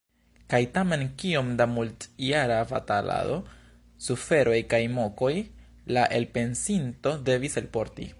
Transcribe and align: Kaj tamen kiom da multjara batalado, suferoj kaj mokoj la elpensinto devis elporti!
Kaj 0.51 0.59
tamen 0.75 1.01
kiom 1.23 1.49
da 1.59 1.65
multjara 1.73 2.57
batalado, 2.71 3.35
suferoj 4.07 4.57
kaj 4.73 4.81
mokoj 4.95 5.31
la 5.99 6.07
elpensinto 6.21 7.15
devis 7.31 7.59
elporti! 7.63 8.09